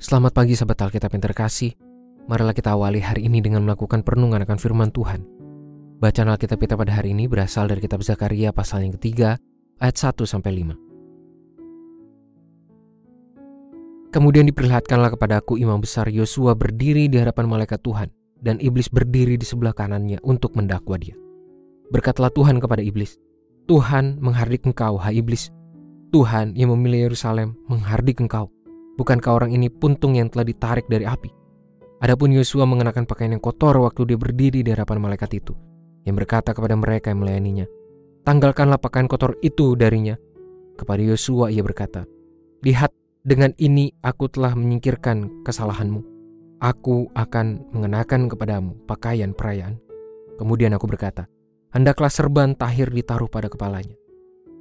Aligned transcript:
Selamat 0.00 0.32
pagi 0.32 0.56
sahabat 0.56 0.80
Alkitab 0.80 1.12
yang 1.12 1.28
terkasih. 1.28 1.76
Marilah 2.24 2.56
kita 2.56 2.72
awali 2.72 3.04
hari 3.04 3.28
ini 3.28 3.44
dengan 3.44 3.68
melakukan 3.68 4.00
perenungan 4.00 4.40
akan 4.48 4.56
firman 4.56 4.88
Tuhan. 4.88 5.20
Bacaan 6.00 6.32
Alkitab 6.32 6.56
kita 6.56 6.72
pada 6.72 6.96
hari 6.96 7.12
ini 7.12 7.28
berasal 7.28 7.68
dari 7.68 7.84
kitab 7.84 8.00
Zakaria 8.00 8.48
pasal 8.48 8.80
yang 8.80 8.96
ketiga, 8.96 9.36
ayat 9.76 10.00
1 10.00 10.24
sampai 10.24 10.56
5. 10.56 10.72
Kemudian 14.08 14.48
diperlihatkanlah 14.48 15.20
kepada 15.20 15.44
aku 15.44 15.60
imam 15.60 15.84
besar 15.84 16.08
Yosua 16.08 16.56
berdiri 16.56 17.12
di 17.12 17.20
hadapan 17.20 17.44
malaikat 17.44 17.84
Tuhan 17.84 18.08
dan 18.40 18.56
iblis 18.56 18.88
berdiri 18.88 19.36
di 19.36 19.44
sebelah 19.44 19.76
kanannya 19.76 20.16
untuk 20.24 20.56
mendakwa 20.56 20.96
dia. 20.96 21.12
Berkatlah 21.92 22.32
Tuhan 22.32 22.56
kepada 22.56 22.80
iblis, 22.80 23.20
Tuhan 23.68 24.16
menghardik 24.24 24.64
engkau, 24.64 24.96
hai 24.96 25.20
iblis. 25.20 25.52
Tuhan 26.08 26.56
yang 26.56 26.72
memilih 26.72 27.12
Yerusalem 27.12 27.52
menghardik 27.68 28.16
engkau 28.24 28.48
Bukankah 28.98 29.30
orang 29.30 29.50
ini 29.54 29.70
puntung 29.70 30.18
yang 30.18 30.32
telah 30.32 30.42
ditarik 30.42 30.90
dari 30.90 31.06
api? 31.06 31.30
Adapun 32.00 32.32
Yosua 32.32 32.64
mengenakan 32.64 33.04
pakaian 33.04 33.36
yang 33.36 33.44
kotor 33.44 33.76
waktu 33.76 34.08
dia 34.08 34.18
berdiri 34.18 34.64
di 34.64 34.70
hadapan 34.72 35.04
malaikat 35.04 35.36
itu, 35.36 35.52
yang 36.08 36.16
berkata 36.16 36.56
kepada 36.56 36.72
mereka 36.72 37.12
yang 37.12 37.20
melayaninya, 37.20 37.68
Tanggalkanlah 38.24 38.80
pakaian 38.80 39.08
kotor 39.08 39.36
itu 39.44 39.76
darinya. 39.76 40.16
Kepada 40.80 41.00
Yosua 41.04 41.52
ia 41.52 41.60
berkata, 41.60 42.08
Lihat, 42.64 42.92
dengan 43.20 43.52
ini 43.60 43.92
aku 44.00 44.32
telah 44.32 44.56
menyingkirkan 44.56 45.44
kesalahanmu. 45.44 46.00
Aku 46.60 47.08
akan 47.16 47.68
mengenakan 47.72 48.32
kepadamu 48.32 48.76
pakaian 48.88 49.36
perayaan. 49.36 49.76
Kemudian 50.40 50.72
aku 50.72 50.88
berkata, 50.88 51.28
Hendaklah 51.72 52.08
serban 52.08 52.56
tahir 52.56 52.88
ditaruh 52.88 53.28
pada 53.28 53.52
kepalanya. 53.52 53.96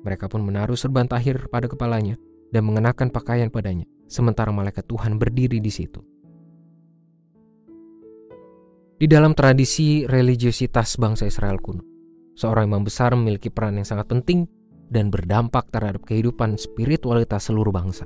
Mereka 0.03 0.27
pun 0.31 0.43
menaruh 0.43 0.79
serban 0.79 1.07
tahir 1.07 1.47
pada 1.51 1.67
kepalanya 1.67 2.15
dan 2.51 2.67
mengenakan 2.67 3.11
pakaian 3.11 3.51
padanya 3.51 3.87
sementara 4.09 4.49
malaikat 4.49 4.89
Tuhan 4.89 5.21
berdiri 5.21 5.61
di 5.61 5.69
situ. 5.69 6.01
Di 8.99 9.07
dalam 9.07 9.31
tradisi 9.31 10.03
religiositas 10.03 10.99
bangsa 10.99 11.23
Israel 11.23 11.61
kuno, 11.63 11.85
seorang 12.35 12.67
imam 12.67 12.83
besar 12.83 13.15
memiliki 13.15 13.47
peran 13.47 13.79
yang 13.79 13.87
sangat 13.87 14.11
penting 14.11 14.43
dan 14.91 15.07
berdampak 15.07 15.71
terhadap 15.71 16.03
kehidupan 16.03 16.59
spiritualitas 16.59 17.47
seluruh 17.47 17.71
bangsa. 17.71 18.03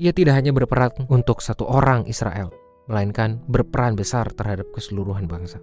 Ia 0.00 0.16
tidak 0.16 0.38
hanya 0.40 0.56
berperan 0.56 0.94
untuk 1.12 1.44
satu 1.44 1.68
orang 1.68 2.08
Israel, 2.08 2.54
melainkan 2.88 3.42
berperan 3.50 3.98
besar 3.98 4.32
terhadap 4.32 4.70
keseluruhan 4.72 5.28
bangsa. 5.28 5.60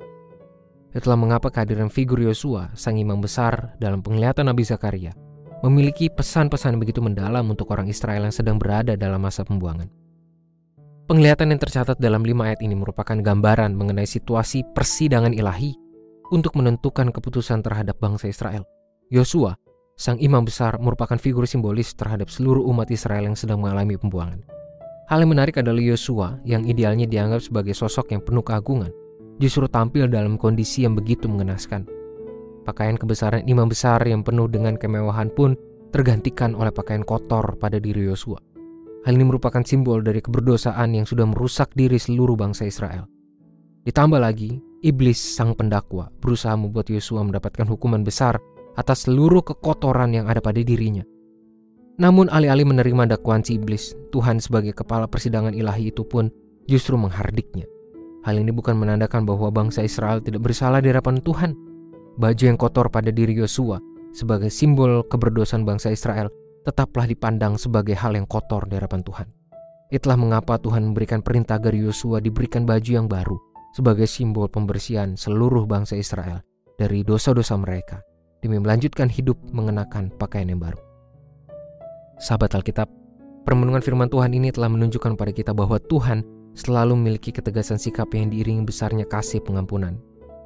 Itulah 0.93 1.17
mengapa 1.17 1.49
kehadiran 1.49 1.89
figur 1.89 2.21
Yosua, 2.21 2.69
sang 2.77 3.01
imam 3.01 3.17
besar 3.17 3.73
dalam 3.81 4.05
penglihatan 4.05 4.45
Nabi 4.45 4.61
Zakaria, 4.61 5.17
memiliki 5.63 6.11
pesan-pesan 6.11 6.75
begitu 6.75 6.99
mendalam 6.99 7.47
untuk 7.47 7.71
orang 7.71 7.87
Israel 7.87 8.27
yang 8.27 8.35
sedang 8.35 8.59
berada 8.59 8.99
dalam 8.99 9.23
masa 9.23 9.47
pembuangan. 9.47 9.87
Penglihatan 11.07 11.55
yang 11.55 11.59
tercatat 11.63 11.99
dalam 12.03 12.27
lima 12.27 12.51
ayat 12.51 12.59
ini 12.59 12.75
merupakan 12.75 13.15
gambaran 13.15 13.71
mengenai 13.75 14.07
situasi 14.07 14.67
persidangan 14.75 15.31
ilahi 15.31 15.71
untuk 16.35 16.59
menentukan 16.59 17.11
keputusan 17.15 17.63
terhadap 17.63 17.95
bangsa 17.99 18.27
Israel. 18.27 18.67
Yosua, 19.07 19.55
sang 19.95 20.19
imam 20.19 20.43
besar, 20.43 20.75
merupakan 20.79 21.15
figur 21.15 21.47
simbolis 21.47 21.95
terhadap 21.95 22.27
seluruh 22.27 22.63
umat 22.71 22.91
Israel 22.91 23.31
yang 23.31 23.37
sedang 23.39 23.63
mengalami 23.63 23.95
pembuangan. 23.95 24.43
Hal 25.11 25.23
yang 25.23 25.35
menarik 25.35 25.59
adalah 25.59 25.83
Yosua 25.83 26.39
yang 26.47 26.63
idealnya 26.63 27.07
dianggap 27.07 27.43
sebagai 27.43 27.75
sosok 27.75 28.15
yang 28.15 28.23
penuh 28.23 28.43
keagungan, 28.43 28.91
justru 29.39 29.67
tampil 29.67 30.07
dalam 30.07 30.39
kondisi 30.39 30.87
yang 30.87 30.95
begitu 30.95 31.27
mengenaskan. 31.27 31.83
Pakaian 32.63 32.95
kebesaran 32.95 33.43
imam 33.43 33.67
besar 33.67 33.99
yang 34.07 34.23
penuh 34.23 34.47
dengan 34.47 34.79
kemewahan 34.79 35.27
pun 35.31 35.59
tergantikan 35.91 36.55
oleh 36.55 36.71
pakaian 36.71 37.03
kotor 37.03 37.59
pada 37.59 37.77
diri 37.77 38.07
Yosua. 38.07 38.39
Hal 39.03 39.19
ini 39.19 39.27
merupakan 39.27 39.61
simbol 39.67 39.99
dari 39.99 40.23
keberdosaan 40.23 40.95
yang 40.95 41.03
sudah 41.03 41.27
merusak 41.27 41.75
diri 41.75 41.99
seluruh 41.99 42.39
bangsa 42.39 42.63
Israel. 42.63 43.03
Ditambah 43.83 44.15
lagi, 44.15 44.63
iblis 44.79 45.19
sang 45.19 45.59
pendakwa 45.59 46.07
berusaha 46.23 46.55
membuat 46.55 46.87
Yosua 46.87 47.27
mendapatkan 47.27 47.67
hukuman 47.67 48.07
besar 48.07 48.39
atas 48.79 49.05
seluruh 49.05 49.43
kekotoran 49.43 50.15
yang 50.15 50.31
ada 50.31 50.39
pada 50.39 50.63
dirinya. 50.63 51.03
Namun 51.99 52.31
alih-alih 52.31 52.65
menerima 52.65 53.19
dakwaan 53.19 53.45
si 53.45 53.59
iblis, 53.59 53.93
Tuhan 54.09 54.41
sebagai 54.41 54.73
kepala 54.73 55.05
persidangan 55.05 55.53
ilahi 55.53 55.93
itu 55.93 56.01
pun 56.01 56.31
justru 56.65 56.97
menghardiknya. 56.97 57.69
Hal 58.23 58.39
ini 58.39 58.55
bukan 58.55 58.79
menandakan 58.79 59.27
bahwa 59.27 59.51
bangsa 59.51 59.83
Israel 59.83 60.23
tidak 60.23 60.47
bersalah 60.47 60.79
di 60.79 60.89
hadapan 60.89 61.19
Tuhan, 61.19 61.53
Baju 62.13 62.43
yang 62.45 62.61
kotor 62.61 62.93
pada 62.93 63.09
diri 63.09 63.33
Yosua 63.33 63.81
sebagai 64.13 64.53
simbol 64.53 65.01
keberdosaan 65.09 65.65
bangsa 65.65 65.89
Israel 65.89 66.29
tetaplah 66.61 67.09
dipandang 67.09 67.57
sebagai 67.57 67.97
hal 67.97 68.13
yang 68.13 68.29
kotor 68.29 68.69
di 68.69 68.77
hadapan 68.77 69.01
Tuhan. 69.01 69.27
Itulah 69.89 70.17
mengapa 70.17 70.61
Tuhan 70.61 70.93
memberikan 70.93 71.25
perintah 71.25 71.57
agar 71.57 71.73
Yosua 71.73 72.21
diberikan 72.21 72.69
baju 72.69 72.85
yang 72.85 73.09
baru 73.09 73.41
sebagai 73.73 74.05
simbol 74.05 74.45
pembersihan 74.45 75.17
seluruh 75.17 75.65
bangsa 75.65 75.97
Israel 75.97 76.45
dari 76.77 77.01
dosa-dosa 77.01 77.57
mereka 77.57 78.05
demi 78.45 78.61
melanjutkan 78.61 79.09
hidup 79.09 79.41
mengenakan 79.49 80.13
pakaian 80.13 80.53
yang 80.53 80.61
baru. 80.61 80.77
Sahabat 82.21 82.53
Alkitab, 82.53 82.93
permenungan 83.41 83.81
firman 83.81 84.13
Tuhan 84.13 84.37
ini 84.37 84.53
telah 84.53 84.69
menunjukkan 84.69 85.17
pada 85.17 85.33
kita 85.33 85.49
bahwa 85.49 85.81
Tuhan 85.81 86.21
selalu 86.53 86.93
memiliki 86.93 87.33
ketegasan 87.33 87.81
sikap 87.81 88.13
yang 88.13 88.29
diiringi 88.29 88.61
besarnya 88.61 89.09
kasih 89.09 89.41
pengampunan 89.41 89.97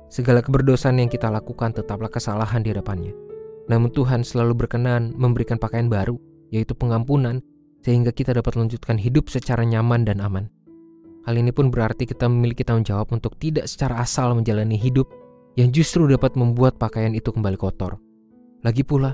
Segala 0.07 0.39
keberdosaan 0.39 1.03
yang 1.03 1.11
kita 1.11 1.27
lakukan 1.27 1.75
tetaplah 1.75 2.07
kesalahan 2.07 2.63
di 2.63 2.71
hadapannya. 2.71 3.11
Namun 3.67 3.91
Tuhan 3.91 4.23
selalu 4.23 4.65
berkenan 4.65 5.11
memberikan 5.19 5.59
pakaian 5.59 5.91
baru, 5.91 6.15
yaitu 6.47 6.71
pengampunan, 6.71 7.43
sehingga 7.83 8.15
kita 8.15 8.31
dapat 8.31 8.55
melanjutkan 8.55 8.95
hidup 8.95 9.27
secara 9.27 9.67
nyaman 9.67 10.07
dan 10.07 10.23
aman. 10.23 10.47
Hal 11.27 11.35
ini 11.35 11.51
pun 11.51 11.67
berarti 11.67 12.07
kita 12.07 12.31
memiliki 12.31 12.63
tanggung 12.63 12.87
jawab 12.87 13.11
untuk 13.11 13.35
tidak 13.35 13.67
secara 13.67 13.99
asal 13.99 14.31
menjalani 14.31 14.79
hidup 14.79 15.11
yang 15.59 15.75
justru 15.75 16.07
dapat 16.07 16.39
membuat 16.39 16.79
pakaian 16.79 17.11
itu 17.11 17.35
kembali 17.35 17.59
kotor. 17.59 17.99
Lagi 18.63 18.87
pula, 18.87 19.11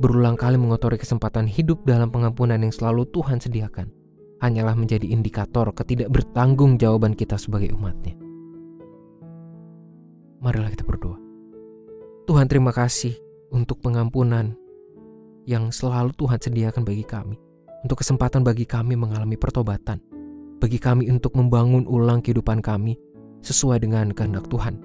berulang 0.00 0.40
kali 0.40 0.56
mengotori 0.56 0.96
kesempatan 0.96 1.44
hidup 1.44 1.84
dalam 1.84 2.08
pengampunan 2.08 2.56
yang 2.56 2.72
selalu 2.72 3.04
Tuhan 3.12 3.36
sediakan 3.44 4.00
hanyalah 4.40 4.72
menjadi 4.72 5.04
indikator 5.04 5.68
ketidakbertanggung 5.76 6.80
jawaban 6.80 7.12
kita 7.12 7.36
sebagai 7.36 7.76
umatnya 7.76 8.16
marilah 10.40 10.72
kita 10.72 10.88
berdoa. 10.88 11.20
Tuhan 12.24 12.48
terima 12.48 12.72
kasih 12.72 13.14
untuk 13.52 13.84
pengampunan 13.84 14.56
yang 15.44 15.68
selalu 15.68 16.16
Tuhan 16.16 16.40
sediakan 16.40 16.82
bagi 16.82 17.04
kami. 17.04 17.36
Untuk 17.80 18.00
kesempatan 18.04 18.44
bagi 18.44 18.68
kami 18.68 18.96
mengalami 18.96 19.36
pertobatan. 19.40 20.00
Bagi 20.60 20.76
kami 20.76 21.08
untuk 21.08 21.32
membangun 21.36 21.88
ulang 21.88 22.20
kehidupan 22.20 22.60
kami 22.60 22.96
sesuai 23.40 23.80
dengan 23.80 24.12
kehendak 24.12 24.48
Tuhan. 24.52 24.76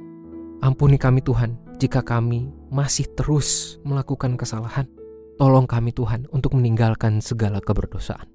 Ampuni 0.63 0.95
kami 0.95 1.19
Tuhan 1.19 1.59
jika 1.75 2.00
kami 2.00 2.47
masih 2.71 3.07
terus 3.19 3.80
melakukan 3.83 4.39
kesalahan. 4.39 4.88
Tolong 5.35 5.68
kami 5.68 5.91
Tuhan 5.91 6.31
untuk 6.31 6.56
meninggalkan 6.56 7.19
segala 7.19 7.59
keberdosaan. 7.59 8.31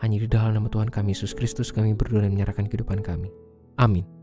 Hanya 0.00 0.16
di 0.16 0.26
dalam 0.26 0.56
nama 0.56 0.72
Tuhan 0.72 0.88
kami 0.88 1.12
Yesus 1.12 1.36
Kristus 1.36 1.68
kami 1.68 1.92
berdoa 1.92 2.24
dan 2.24 2.32
menyerahkan 2.32 2.72
kehidupan 2.72 3.04
kami. 3.04 3.28
Amin. 3.76 4.21